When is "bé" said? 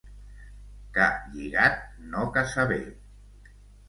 2.73-2.79